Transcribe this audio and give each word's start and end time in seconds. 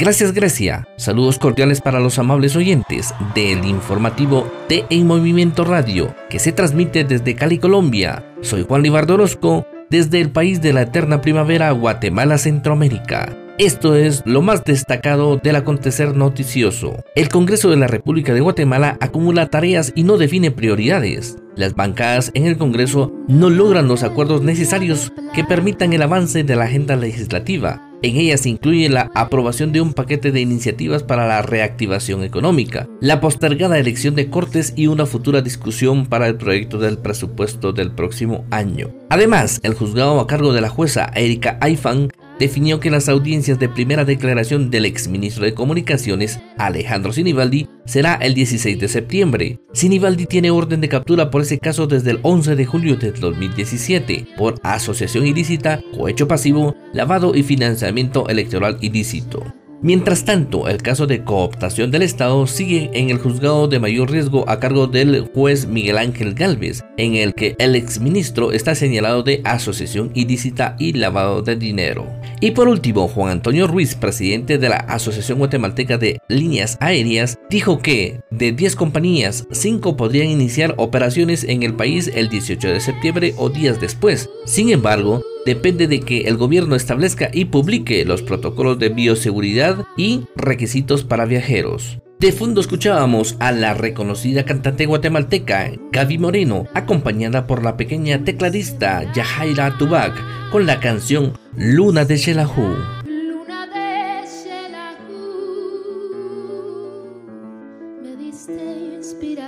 Gracias 0.00 0.32
Grecia. 0.32 0.88
Saludos 0.96 1.38
cordiales 1.38 1.82
para 1.82 2.00
los 2.00 2.18
amables 2.18 2.56
oyentes 2.56 3.12
del 3.34 3.66
informativo 3.66 4.50
de 4.66 4.86
En 4.88 5.06
Movimiento 5.06 5.62
Radio, 5.62 6.14
que 6.30 6.38
se 6.38 6.52
transmite 6.52 7.04
desde 7.04 7.34
Cali, 7.34 7.58
Colombia. 7.58 8.24
Soy 8.40 8.64
Juan 8.66 8.82
Libardo 8.82 9.12
Orozco, 9.12 9.66
desde 9.90 10.22
el 10.22 10.30
país 10.30 10.62
de 10.62 10.72
la 10.72 10.82
eterna 10.82 11.20
primavera, 11.20 11.70
Guatemala, 11.72 12.38
Centroamérica. 12.38 13.36
Esto 13.58 13.94
es 13.94 14.22
lo 14.24 14.40
más 14.40 14.64
destacado 14.64 15.36
del 15.36 15.56
acontecer 15.56 16.16
noticioso. 16.16 17.04
El 17.14 17.28
Congreso 17.28 17.68
de 17.68 17.76
la 17.76 17.86
República 17.86 18.32
de 18.32 18.40
Guatemala 18.40 18.96
acumula 19.02 19.50
tareas 19.50 19.92
y 19.94 20.04
no 20.04 20.16
define 20.16 20.50
prioridades. 20.50 21.36
Las 21.56 21.74
bancadas 21.74 22.30
en 22.32 22.46
el 22.46 22.56
Congreso 22.56 23.12
no 23.28 23.50
logran 23.50 23.86
los 23.86 24.02
acuerdos 24.02 24.40
necesarios 24.40 25.12
que 25.34 25.44
permitan 25.44 25.92
el 25.92 26.00
avance 26.00 26.42
de 26.42 26.56
la 26.56 26.64
agenda 26.64 26.96
legislativa. 26.96 27.89
En 28.02 28.16
ellas 28.16 28.40
se 28.40 28.48
incluye 28.48 28.88
la 28.88 29.10
aprobación 29.14 29.72
de 29.72 29.82
un 29.82 29.92
paquete 29.92 30.32
de 30.32 30.40
iniciativas 30.40 31.02
para 31.02 31.28
la 31.28 31.42
reactivación 31.42 32.24
económica, 32.24 32.88
la 33.00 33.20
postergada 33.20 33.78
elección 33.78 34.14
de 34.14 34.30
cortes 34.30 34.72
y 34.74 34.86
una 34.86 35.04
futura 35.04 35.42
discusión 35.42 36.06
para 36.06 36.26
el 36.26 36.36
proyecto 36.36 36.78
del 36.78 36.96
presupuesto 36.96 37.72
del 37.72 37.92
próximo 37.92 38.46
año. 38.50 38.90
Además, 39.10 39.60
el 39.62 39.74
juzgado 39.74 40.18
a 40.18 40.26
cargo 40.26 40.54
de 40.54 40.62
la 40.62 40.70
jueza 40.70 41.10
Erika 41.14 41.58
Aifan 41.60 42.10
definió 42.38 42.80
que 42.80 42.90
las 42.90 43.10
audiencias 43.10 43.58
de 43.58 43.68
primera 43.68 44.06
declaración 44.06 44.70
del 44.70 44.86
exministro 44.86 45.44
de 45.44 45.52
Comunicaciones, 45.52 46.40
Alejandro 46.56 47.12
Sinibaldi, 47.12 47.68
será 47.90 48.14
el 48.14 48.34
16 48.34 48.78
de 48.78 48.86
septiembre. 48.86 49.58
Sinibaldi 49.72 50.26
tiene 50.26 50.52
orden 50.52 50.80
de 50.80 50.88
captura 50.88 51.28
por 51.28 51.42
ese 51.42 51.58
caso 51.58 51.88
desde 51.88 52.12
el 52.12 52.20
11 52.22 52.54
de 52.54 52.64
julio 52.64 52.96
de 52.96 53.10
2017 53.10 54.28
por 54.38 54.60
asociación 54.62 55.26
ilícita, 55.26 55.82
cohecho 55.96 56.28
pasivo, 56.28 56.76
lavado 56.92 57.34
y 57.34 57.42
financiamiento 57.42 58.28
electoral 58.28 58.78
ilícito. 58.80 59.59
Mientras 59.82 60.26
tanto, 60.26 60.68
el 60.68 60.82
caso 60.82 61.06
de 61.06 61.24
cooptación 61.24 61.90
del 61.90 62.02
Estado 62.02 62.46
sigue 62.46 62.90
en 62.92 63.08
el 63.08 63.16
juzgado 63.16 63.66
de 63.66 63.78
mayor 63.78 64.10
riesgo 64.10 64.46
a 64.46 64.60
cargo 64.60 64.86
del 64.86 65.30
juez 65.32 65.66
Miguel 65.66 65.96
Ángel 65.96 66.34
Galvez, 66.34 66.84
en 66.98 67.14
el 67.14 67.32
que 67.32 67.56
el 67.58 67.74
exministro 67.74 68.52
está 68.52 68.74
señalado 68.74 69.22
de 69.22 69.40
asociación 69.44 70.10
ilícita 70.14 70.76
y 70.78 70.92
lavado 70.92 71.40
de 71.40 71.56
dinero. 71.56 72.06
Y 72.42 72.50
por 72.50 72.68
último, 72.68 73.08
Juan 73.08 73.30
Antonio 73.30 73.66
Ruiz, 73.66 73.94
presidente 73.94 74.58
de 74.58 74.68
la 74.68 74.76
Asociación 74.76 75.38
Guatemalteca 75.38 75.96
de 75.96 76.20
Líneas 76.28 76.76
Aéreas, 76.80 77.38
dijo 77.48 77.78
que 77.78 78.20
de 78.30 78.52
10 78.52 78.76
compañías, 78.76 79.46
5 79.50 79.96
podrían 79.96 80.28
iniciar 80.28 80.74
operaciones 80.76 81.44
en 81.44 81.62
el 81.62 81.72
país 81.72 82.10
el 82.14 82.28
18 82.28 82.68
de 82.68 82.80
septiembre 82.80 83.34
o 83.38 83.48
días 83.48 83.80
después. 83.80 84.28
Sin 84.44 84.68
embargo, 84.68 85.22
depende 85.46 85.86
de 85.86 86.00
que 86.00 86.22
el 86.22 86.36
gobierno 86.36 86.76
establezca 86.76 87.30
y 87.32 87.46
publique 87.46 88.04
los 88.04 88.22
protocolos 88.22 88.78
de 88.78 88.90
bioseguridad 88.90 89.84
y 89.96 90.24
requisitos 90.36 91.04
para 91.04 91.24
viajeros. 91.24 91.98
De 92.20 92.32
fondo 92.32 92.60
escuchábamos 92.60 93.36
a 93.38 93.50
la 93.50 93.72
reconocida 93.72 94.44
cantante 94.44 94.84
guatemalteca 94.84 95.70
Gaby 95.90 96.18
Moreno, 96.18 96.66
acompañada 96.74 97.46
por 97.46 97.64
la 97.64 97.78
pequeña 97.78 98.24
tecladista 98.24 99.10
Yahaira 99.14 99.78
Tubac 99.78 100.12
con 100.50 100.66
la 100.66 100.80
canción 100.80 101.32
Luna 101.56 102.04
de 102.04 102.18
Shelahu. 102.18 102.99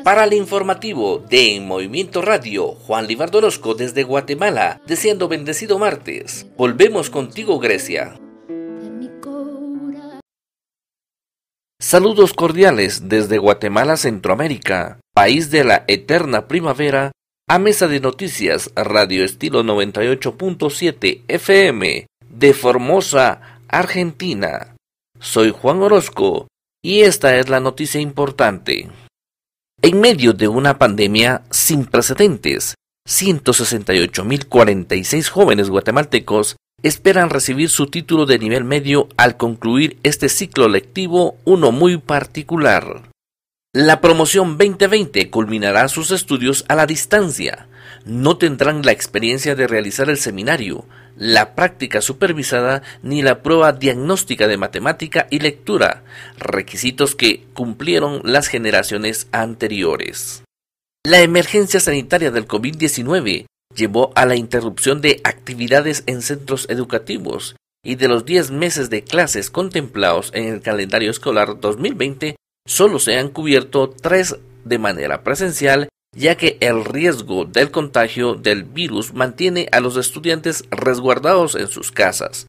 Para 0.05 0.25
el 0.25 0.33
informativo 0.33 1.19
de 1.31 1.55
En 1.55 1.69
Movimiento 1.69 2.23
Radio, 2.23 2.73
Juan 2.73 3.07
Libardo 3.07 3.39
Orozco 3.39 3.75
desde 3.75 4.03
Guatemala, 4.03 4.81
deseando 4.85 5.29
bendecido 5.29 5.79
martes. 5.79 6.49
Volvemos 6.57 7.09
contigo, 7.09 7.61
Grecia. 7.61 8.19
Saludos 11.81 12.33
cordiales 12.33 13.09
desde 13.09 13.39
Guatemala, 13.39 13.97
Centroamérica, 13.97 14.99
país 15.15 15.53
de 15.53 15.63
la 15.63 15.85
eterna 15.87 16.49
primavera, 16.49 17.13
a 17.49 17.61
Mesa 17.61 17.87
de 17.87 18.01
Noticias 18.01 18.73
Radio 18.75 19.25
Estilo 19.25 19.63
98.7 19.63 21.23
FM 21.29 22.09
de 22.29 22.55
Formosa, 22.55 23.61
Argentina. 23.69 24.75
Soy 25.21 25.53
Juan 25.53 25.81
Orozco 25.81 26.49
y 26.83 27.03
esta 27.03 27.37
es 27.37 27.49
la 27.49 27.61
noticia 27.61 28.01
importante. 28.01 28.89
En 29.85 30.01
medio 30.01 30.33
de 30.33 30.47
una 30.47 30.79
pandemia 30.79 31.43
sin 31.51 31.87
precedentes, 31.87 32.77
168.046 33.09 35.29
jóvenes 35.29 35.71
guatemaltecos 35.71 36.55
esperan 36.85 37.31
recibir 37.31 37.69
su 37.69 37.89
título 37.89 38.25
de 38.25 38.39
nivel 38.39 38.63
medio 38.63 39.09
al 39.17 39.37
concluir 39.37 39.97
este 40.05 40.29
ciclo 40.29 40.69
lectivo, 40.69 41.35
uno 41.45 41.73
muy 41.73 41.97
particular. 41.97 43.11
La 43.75 44.01
promoción 44.01 44.57
2020 44.57 45.31
culminará 45.31 45.89
sus 45.89 46.13
estudios 46.13 46.65
a 46.69 46.77
la 46.77 46.87
distancia. 46.87 47.67
No 48.05 48.37
tendrán 48.37 48.83
la 48.83 48.93
experiencia 48.93 49.57
de 49.57 49.67
realizar 49.67 50.09
el 50.09 50.19
seminario, 50.19 50.85
la 51.17 51.55
práctica 51.55 52.01
supervisada 52.01 52.83
ni 53.03 53.23
la 53.23 53.43
prueba 53.43 53.73
diagnóstica 53.73 54.47
de 54.49 54.57
matemática 54.57 55.27
y 55.31 55.41
lectura, 55.41 56.05
requisitos 56.39 57.15
que 57.15 57.45
cumplieron 57.55 58.21
las 58.25 58.49
generaciones 58.49 59.29
anteriores. 59.33 60.43
La 61.05 61.21
emergencia 61.21 61.81
sanitaria 61.81 62.31
del 62.31 62.47
COVID-19 62.47 63.47
llevó 63.75 64.13
a 64.15 64.27
la 64.27 64.37
interrupción 64.37 65.01
de 65.01 65.21
actividades 65.25 66.05
en 66.07 66.23
centros 66.23 66.67
educativos 66.69 67.57
y 67.85 67.97
de 67.97 68.09
los 68.09 68.25
10 68.25 68.53
meses 68.53 68.91
de 68.91 69.03
clases 69.03 69.51
contemplados 69.51 70.31
en 70.35 70.47
el 70.47 70.61
calendario 70.61 71.11
escolar 71.11 71.59
2020, 71.59 72.37
solo 72.67 72.99
se 72.99 73.19
han 73.19 73.29
cubierto 73.31 73.91
tres 73.91 74.37
de 74.65 74.79
manera 74.79 75.25
presencial 75.25 75.89
ya 76.15 76.37
que 76.37 76.59
el 76.61 76.85
riesgo 76.85 77.45
del 77.45 77.71
contagio 77.71 78.35
del 78.35 78.65
virus 78.65 79.15
mantiene 79.15 79.69
a 79.73 79.81
los 79.81 79.97
estudiantes 79.97 80.65
resguardados 80.71 81.55
en 81.55 81.69
sus 81.69 81.91
casas, 81.91 82.47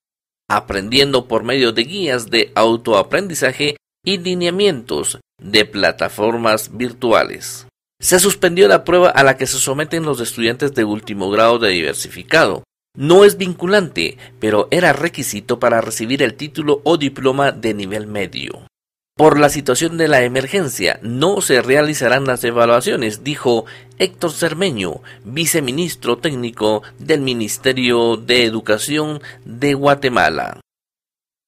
aprendiendo 0.50 1.28
por 1.28 1.44
medio 1.44 1.72
de 1.72 1.84
guías 1.84 2.30
de 2.30 2.52
autoaprendizaje 2.56 3.78
y 4.06 4.18
lineamientos 4.18 5.20
de 5.42 5.66
plataformas 5.66 6.76
virtuales. 6.76 7.68
Se 8.02 8.20
suspendió 8.20 8.68
la 8.68 8.84
prueba 8.84 9.10
a 9.10 9.24
la 9.24 9.38
que 9.38 9.48
se 9.48 9.58
someten 9.58 10.04
los 10.04 10.20
estudiantes 10.20 10.74
de 10.74 10.84
último 10.84 11.30
grado 11.30 11.58
de 11.58 11.70
diversificado. 11.70 12.64
No 12.98 13.24
es 13.24 13.38
vinculante, 13.38 14.18
pero 14.40 14.68
era 14.72 14.92
requisito 14.92 15.58
para 15.58 15.80
recibir 15.80 16.22
el 16.22 16.36
título 16.36 16.82
o 16.84 16.98
diploma 16.98 17.54
de 17.54 17.74
nivel 17.74 18.08
medio. 18.08 18.68
Por 19.16 19.40
la 19.40 19.50
situación 19.50 19.98
de 20.00 20.08
la 20.08 20.24
emergencia, 20.24 21.00
no 21.04 21.40
se 21.42 21.62
realizarán 21.62 22.26
las 22.26 22.44
evaluaciones, 22.44 23.24
dijo 23.24 23.66
Héctor 24.00 24.32
Cermeño, 24.32 25.04
viceministro 25.24 26.18
técnico 26.18 26.82
del 26.98 27.22
Ministerio 27.22 28.18
de 28.18 28.44
Educación 28.44 29.22
de 29.46 29.76
Guatemala. 29.76 30.62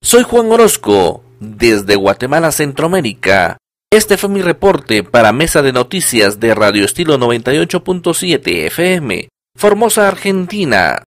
Soy 0.04 0.22
Juan 0.22 0.52
Orozco, 0.52 1.24
desde 1.40 1.96
Guatemala, 1.96 2.52
Centroamérica. 2.52 3.58
Este 3.92 4.18
fue 4.18 4.30
mi 4.30 4.44
reporte 4.44 5.02
para 5.02 5.32
Mesa 5.32 5.64
de 5.64 5.74
Noticias 5.74 6.40
de 6.40 6.54
Radio 6.54 6.86
Estilo 6.86 7.18
98.7 7.18 8.68
FM, 8.68 9.30
Formosa, 9.58 10.08
Argentina. 10.08 11.02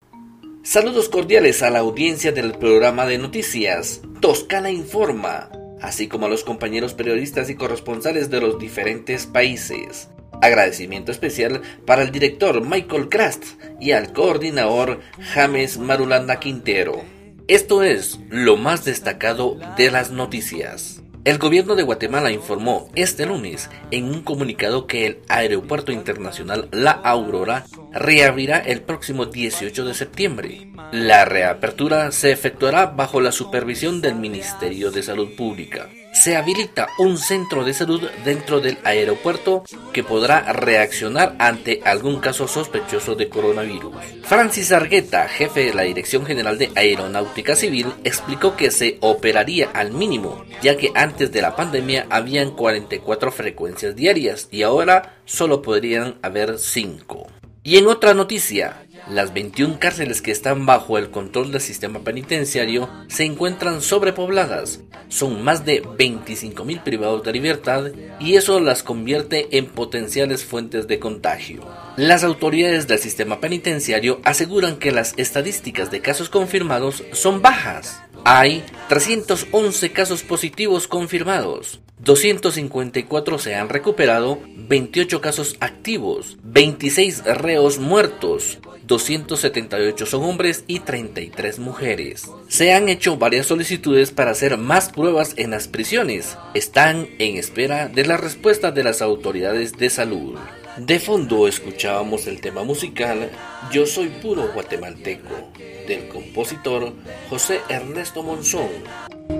Saludos 0.64 1.08
cordiales 1.08 1.62
a 1.62 1.70
la 1.70 1.78
audiencia 1.78 2.32
del 2.32 2.58
programa 2.58 3.06
de 3.06 3.18
noticias 3.18 4.00
Toscana 4.20 4.72
Informa 4.72 5.50
así 5.82 6.08
como 6.08 6.26
a 6.26 6.28
los 6.28 6.44
compañeros 6.44 6.94
periodistas 6.94 7.50
y 7.50 7.54
corresponsales 7.54 8.30
de 8.30 8.40
los 8.40 8.58
diferentes 8.58 9.26
países. 9.26 10.08
Agradecimiento 10.40 11.10
especial 11.10 11.62
para 11.84 12.02
el 12.02 12.12
director 12.12 12.64
Michael 12.64 13.08
Krast 13.08 13.44
y 13.80 13.92
al 13.92 14.12
coordinador 14.12 15.00
James 15.34 15.78
Marulanda 15.78 16.38
Quintero. 16.38 17.02
Esto 17.48 17.82
es 17.82 18.20
lo 18.28 18.56
más 18.56 18.84
destacado 18.84 19.58
de 19.76 19.90
las 19.90 20.10
noticias. 20.10 21.02
El 21.28 21.36
gobierno 21.36 21.76
de 21.76 21.82
Guatemala 21.82 22.30
informó 22.32 22.88
este 22.94 23.26
lunes 23.26 23.68
en 23.90 24.04
un 24.06 24.22
comunicado 24.22 24.86
que 24.86 25.04
el 25.04 25.18
Aeropuerto 25.28 25.92
Internacional 25.92 26.70
La 26.72 26.92
Aurora 26.92 27.66
reabrirá 27.92 28.56
el 28.56 28.80
próximo 28.80 29.26
18 29.26 29.84
de 29.84 29.92
septiembre. 29.92 30.72
La 30.90 31.26
reapertura 31.26 32.12
se 32.12 32.32
efectuará 32.32 32.86
bajo 32.86 33.20
la 33.20 33.30
supervisión 33.30 34.00
del 34.00 34.14
Ministerio 34.14 34.90
de 34.90 35.02
Salud 35.02 35.36
Pública 35.36 35.90
se 36.18 36.36
habilita 36.36 36.88
un 36.98 37.16
centro 37.16 37.64
de 37.64 37.72
salud 37.72 38.02
dentro 38.24 38.60
del 38.60 38.78
aeropuerto 38.82 39.62
que 39.92 40.02
podrá 40.02 40.52
reaccionar 40.52 41.36
ante 41.38 41.80
algún 41.84 42.18
caso 42.18 42.48
sospechoso 42.48 43.14
de 43.14 43.28
coronavirus. 43.28 43.94
Francis 44.24 44.72
Argueta, 44.72 45.28
jefe 45.28 45.66
de 45.66 45.74
la 45.74 45.82
Dirección 45.82 46.26
General 46.26 46.58
de 46.58 46.72
Aeronáutica 46.74 47.54
Civil, 47.54 47.86
explicó 48.02 48.56
que 48.56 48.72
se 48.72 48.98
operaría 49.00 49.70
al 49.72 49.92
mínimo, 49.92 50.44
ya 50.60 50.76
que 50.76 50.90
antes 50.96 51.30
de 51.30 51.40
la 51.40 51.54
pandemia 51.54 52.06
habían 52.10 52.50
44 52.50 53.30
frecuencias 53.30 53.94
diarias 53.94 54.48
y 54.50 54.62
ahora 54.62 55.20
solo 55.24 55.62
podrían 55.62 56.18
haber 56.22 56.58
5. 56.58 57.28
Y 57.62 57.76
en 57.76 57.86
otra 57.86 58.14
noticia, 58.14 58.82
Las 59.10 59.32
21 59.32 59.78
cárceles 59.80 60.20
que 60.20 60.30
están 60.30 60.66
bajo 60.66 60.98
el 60.98 61.10
control 61.10 61.50
del 61.50 61.62
sistema 61.62 62.00
penitenciario 62.00 62.90
se 63.08 63.24
encuentran 63.24 63.80
sobrepobladas. 63.80 64.80
Son 65.08 65.42
más 65.42 65.64
de 65.64 65.82
25.000 65.82 66.82
privados 66.82 67.22
de 67.22 67.32
libertad 67.32 67.86
y 68.20 68.36
eso 68.36 68.60
las 68.60 68.82
convierte 68.82 69.56
en 69.56 69.66
potenciales 69.66 70.44
fuentes 70.44 70.86
de 70.88 70.98
contagio. 70.98 71.66
Las 71.96 72.22
autoridades 72.22 72.86
del 72.86 72.98
sistema 72.98 73.40
penitenciario 73.40 74.20
aseguran 74.24 74.76
que 74.76 74.92
las 74.92 75.14
estadísticas 75.16 75.90
de 75.90 76.02
casos 76.02 76.28
confirmados 76.28 77.02
son 77.12 77.40
bajas. 77.40 78.02
Hay 78.24 78.62
311 78.88 79.90
casos 79.92 80.22
positivos 80.22 80.86
confirmados, 80.86 81.80
254 82.00 83.38
se 83.38 83.54
han 83.54 83.68
recuperado, 83.68 84.38
28 84.56 85.20
casos 85.20 85.56
activos, 85.60 86.36
26 86.42 87.24
reos 87.24 87.78
muertos, 87.78 88.58
278 88.88 90.06
son 90.06 90.24
hombres 90.24 90.64
y 90.66 90.80
33 90.80 91.58
mujeres. 91.58 92.26
Se 92.48 92.72
han 92.72 92.88
hecho 92.88 93.18
varias 93.18 93.46
solicitudes 93.46 94.10
para 94.10 94.30
hacer 94.30 94.56
más 94.56 94.88
pruebas 94.88 95.34
en 95.36 95.50
las 95.50 95.68
prisiones. 95.68 96.38
Están 96.54 97.06
en 97.18 97.36
espera 97.36 97.88
de 97.88 98.06
la 98.06 98.16
respuesta 98.16 98.72
de 98.72 98.82
las 98.82 99.02
autoridades 99.02 99.76
de 99.76 99.90
salud. 99.90 100.38
De 100.78 100.98
fondo 101.00 101.48
escuchábamos 101.48 102.26
el 102.28 102.40
tema 102.40 102.64
musical 102.64 103.30
Yo 103.70 103.84
soy 103.84 104.08
puro 104.08 104.50
guatemalteco 104.54 105.52
del 105.86 106.08
compositor 106.08 106.94
José 107.28 107.60
Ernesto 107.68 108.22
Monzón. 108.22 108.70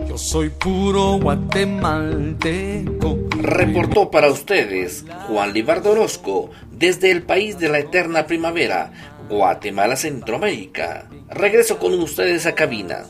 Yo 0.06 0.18
soy 0.18 0.50
puro 0.50 1.18
guatemalteco. 1.18 3.18
Reportó 3.40 4.10
para 4.10 4.30
ustedes 4.30 5.06
Juan 5.28 5.54
Libardo 5.54 5.92
Orozco 5.92 6.50
desde 6.78 7.10
el 7.10 7.22
país 7.22 7.58
de 7.58 7.68
la 7.68 7.78
eterna 7.78 8.26
primavera, 8.26 8.92
Guatemala, 9.28 9.96
Centroamérica. 9.96 11.08
Regreso 11.28 11.78
con 11.78 11.92
ustedes 11.94 12.46
a 12.46 12.54
cabina. 12.54 13.04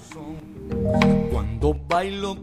Cuando 1.31 1.75
bailo 1.75 2.37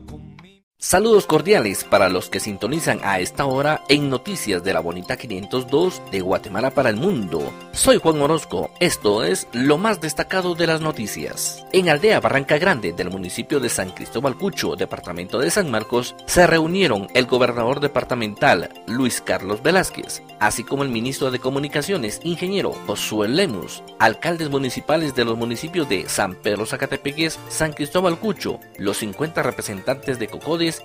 Saludos 0.77 1.25
cordiales 1.25 1.85
para 1.85 2.09
los 2.09 2.29
que 2.29 2.41
sintonizan 2.41 2.99
a 3.01 3.19
esta 3.19 3.45
hora 3.45 3.81
en 3.87 4.09
Noticias 4.09 4.61
de 4.61 4.73
la 4.73 4.81
Bonita 4.81 5.15
502 5.15 6.01
de 6.11 6.19
Guatemala 6.19 6.69
para 6.69 6.89
el 6.89 6.97
Mundo. 6.97 7.53
Soy 7.71 7.97
Juan 7.97 8.21
Orozco, 8.21 8.69
esto 8.81 9.23
es 9.23 9.47
lo 9.53 9.77
más 9.77 10.01
destacado 10.01 10.53
de 10.53 10.67
las 10.67 10.81
noticias. 10.81 11.65
En 11.71 11.87
Aldea 11.87 12.19
Barranca 12.19 12.57
Grande 12.57 12.91
del 12.91 13.09
municipio 13.09 13.61
de 13.61 13.69
San 13.69 13.91
Cristóbal 13.91 14.37
Cucho, 14.37 14.75
departamento 14.75 15.39
de 15.39 15.49
San 15.49 15.71
Marcos, 15.71 16.13
se 16.25 16.45
reunieron 16.45 17.07
el 17.13 17.25
gobernador 17.25 17.79
departamental 17.79 18.69
Luis 18.85 19.21
Carlos 19.21 19.63
Velázquez, 19.63 20.23
así 20.41 20.65
como 20.65 20.83
el 20.83 20.89
ministro 20.89 21.31
de 21.31 21.39
Comunicaciones, 21.39 22.19
ingeniero 22.23 22.73
Josué 22.85 23.29
Lemus, 23.29 23.81
alcaldes 23.97 24.49
municipales 24.49 25.15
de 25.15 25.23
los 25.23 25.37
municipios 25.37 25.87
de 25.87 26.09
San 26.09 26.35
Pedro 26.35 26.65
Zacatepeques, 26.65 27.39
San 27.47 27.71
Cristóbal 27.71 28.19
Cucho, 28.19 28.59
los 28.77 28.97
50 28.97 29.41
representantes 29.41 30.19
de 30.19 30.27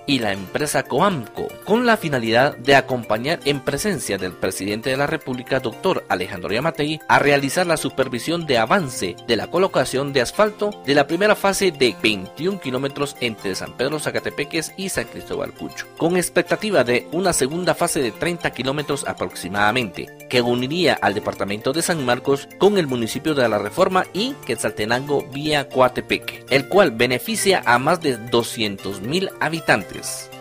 Y 0.05 0.19
la 0.19 0.31
empresa 0.31 0.83
Coamco, 0.83 1.47
con 1.65 1.85
la 1.85 1.97
finalidad 1.97 2.55
de 2.57 2.75
acompañar 2.75 3.39
en 3.45 3.61
presencia 3.61 4.17
del 4.17 4.33
presidente 4.33 4.89
de 4.89 4.97
la 4.97 5.07
República, 5.07 5.59
doctor 5.59 6.05
Alejandro 6.09 6.53
Yamatei, 6.53 6.99
a 7.07 7.19
realizar 7.19 7.65
la 7.65 7.77
supervisión 7.77 8.45
de 8.45 8.57
avance 8.57 9.15
de 9.27 9.35
la 9.35 9.47
colocación 9.47 10.13
de 10.13 10.21
asfalto 10.21 10.69
de 10.85 10.93
la 10.93 11.07
primera 11.07 11.35
fase 11.35 11.71
de 11.71 11.95
21 12.01 12.59
kilómetros 12.59 13.15
entre 13.21 13.55
San 13.55 13.75
Pedro 13.75 13.99
Zacatepeques 13.99 14.73
y 14.77 14.89
San 14.89 15.05
Cristóbal 15.05 15.53
Cucho, 15.53 15.87
con 15.97 16.17
expectativa 16.17 16.83
de 16.83 17.07
una 17.11 17.33
segunda 17.33 17.73
fase 17.73 18.01
de 18.01 18.11
30 18.11 18.51
kilómetros 18.51 19.05
aproximadamente, 19.07 20.07
que 20.29 20.41
uniría 20.41 20.93
al 20.93 21.13
departamento 21.13 21.73
de 21.73 21.81
San 21.81 22.05
Marcos 22.05 22.47
con 22.57 22.77
el 22.77 22.87
municipio 22.87 23.33
de 23.33 23.47
La 23.49 23.57
Reforma 23.57 24.05
y 24.13 24.33
Quetzaltenango 24.45 25.23
vía 25.33 25.69
Coatepeque, 25.69 26.45
el 26.49 26.67
cual 26.67 26.91
beneficia 26.91 27.63
a 27.65 27.79
más 27.79 28.01
de 28.01 28.19
200.000 28.19 29.31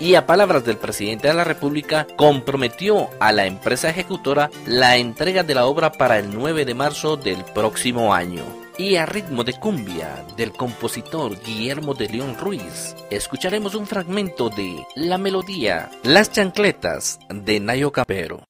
y 0.01 0.17
a 0.17 0.27
palabras 0.27 0.65
del 0.65 0.77
presidente 0.77 1.29
de 1.29 1.35
la 1.35 1.45
República 1.45 2.05
comprometió 2.17 3.11
a 3.21 3.31
la 3.31 3.47
empresa 3.47 3.89
ejecutora 3.89 4.51
la 4.67 4.97
entrega 4.97 5.45
de 5.45 5.55
la 5.55 5.67
obra 5.67 5.93
para 5.93 6.19
el 6.19 6.35
9 6.35 6.65
de 6.65 6.75
marzo 6.75 7.17
del 7.17 7.45
próximo 7.45 8.13
año. 8.13 8.43
Y 8.77 8.97
a 8.97 9.07
ritmo 9.07 9.45
de 9.45 9.53
cumbia 9.53 10.25
del 10.37 10.51
compositor 10.51 11.41
Guillermo 11.45 11.95
de 11.95 12.09
León 12.09 12.37
Ruiz, 12.41 12.97
escucharemos 13.09 13.77
un 13.77 13.87
fragmento 13.87 14.49
de 14.49 14.85
la 14.97 15.17
melodía 15.17 15.91
Las 16.03 16.33
chancletas 16.33 17.21
de 17.29 17.61
Nayo 17.61 17.93
Capero. 17.93 18.50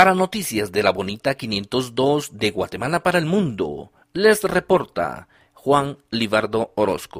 Para 0.00 0.14
noticias 0.14 0.72
de 0.72 0.82
la 0.82 0.92
bonita 0.92 1.34
502 1.34 2.38
de 2.38 2.50
Guatemala 2.52 3.02
para 3.02 3.18
el 3.18 3.26
mundo, 3.26 3.92
les 4.14 4.42
reporta 4.44 5.28
Juan 5.52 5.98
Libardo 6.08 6.72
Orozco. 6.74 7.18